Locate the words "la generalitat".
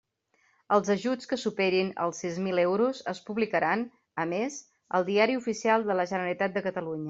6.03-6.59